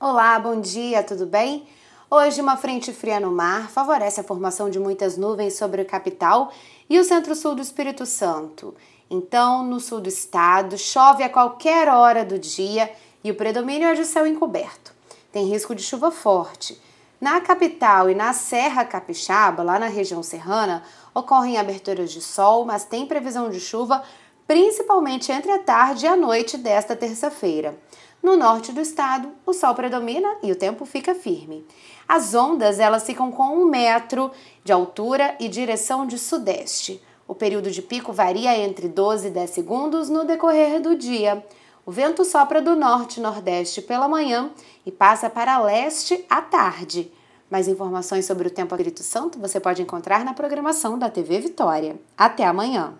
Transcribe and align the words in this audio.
Olá, 0.00 0.38
bom 0.38 0.60
dia, 0.60 1.02
tudo 1.02 1.26
bem? 1.26 1.66
Hoje, 2.08 2.40
uma 2.40 2.56
frente 2.56 2.92
fria 2.92 3.18
no 3.18 3.32
mar 3.32 3.68
favorece 3.68 4.20
a 4.20 4.22
formação 4.22 4.70
de 4.70 4.78
muitas 4.78 5.16
nuvens 5.16 5.54
sobre 5.54 5.82
a 5.82 5.84
capital 5.84 6.52
e 6.88 7.00
o 7.00 7.04
centro-sul 7.04 7.56
do 7.56 7.62
Espírito 7.62 8.06
Santo. 8.06 8.76
Então, 9.10 9.64
no 9.64 9.80
sul 9.80 10.00
do 10.00 10.08
estado, 10.08 10.78
chove 10.78 11.24
a 11.24 11.28
qualquer 11.28 11.88
hora 11.88 12.24
do 12.24 12.38
dia 12.38 12.88
e 13.24 13.30
o 13.32 13.34
predomínio 13.34 13.88
é 13.88 13.94
de 13.94 14.04
céu 14.04 14.24
encoberto. 14.24 14.94
Tem 15.32 15.48
risco 15.48 15.74
de 15.74 15.82
chuva 15.82 16.12
forte. 16.12 16.80
Na 17.20 17.40
capital 17.40 18.08
e 18.08 18.14
na 18.14 18.32
Serra 18.32 18.84
Capixaba, 18.84 19.64
lá 19.64 19.80
na 19.80 19.88
região 19.88 20.22
serrana, 20.22 20.84
ocorrem 21.12 21.58
aberturas 21.58 22.12
de 22.12 22.20
sol, 22.20 22.64
mas 22.64 22.84
tem 22.84 23.04
previsão 23.04 23.50
de 23.50 23.58
chuva 23.58 24.04
principalmente 24.48 25.30
entre 25.30 25.52
a 25.52 25.58
tarde 25.58 26.06
e 26.06 26.08
a 26.08 26.16
noite 26.16 26.56
desta 26.56 26.96
terça-feira. 26.96 27.78
No 28.22 28.36
norte 28.36 28.72
do 28.72 28.80
estado, 28.80 29.30
o 29.46 29.52
sol 29.52 29.74
predomina 29.74 30.28
e 30.42 30.50
o 30.50 30.56
tempo 30.56 30.84
fica 30.84 31.14
firme. 31.14 31.64
As 32.06 32.34
ondas 32.34 32.80
elas 32.80 33.04
ficam 33.04 33.30
com 33.30 33.56
um 33.56 33.64
metro 33.64 34.30
de 34.64 34.72
altura 34.72 35.36
e 35.38 35.48
direção 35.48 36.06
de 36.06 36.18
sudeste. 36.18 37.02
O 37.26 37.34
período 37.34 37.70
de 37.70 37.82
pico 37.82 38.12
varia 38.12 38.56
entre 38.56 38.88
12 38.88 39.28
e 39.28 39.30
10 39.30 39.50
segundos 39.50 40.08
no 40.08 40.24
decorrer 40.24 40.80
do 40.80 40.96
dia. 40.96 41.44
O 41.86 41.90
vento 41.90 42.24
sopra 42.24 42.60
do 42.60 42.74
norte-nordeste 42.74 43.82
pela 43.82 44.08
manhã 44.08 44.50
e 44.84 44.90
passa 44.90 45.30
para 45.30 45.58
leste 45.60 46.24
à 46.28 46.42
tarde. 46.42 47.10
Mais 47.50 47.66
informações 47.66 48.26
sobre 48.26 48.48
o 48.48 48.50
tempo 48.50 48.74
Espírito 48.74 49.02
Santo 49.02 49.38
você 49.38 49.58
pode 49.58 49.80
encontrar 49.80 50.24
na 50.24 50.34
programação 50.34 50.98
da 50.98 51.08
TV 51.08 51.40
Vitória. 51.40 51.98
Até 52.16 52.44
amanhã! 52.44 52.94